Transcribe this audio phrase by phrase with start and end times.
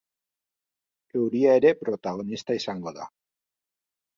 [1.19, 3.07] Euria ere protagonista izango da.